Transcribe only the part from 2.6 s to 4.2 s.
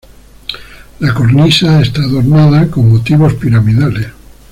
con motivos piramidales.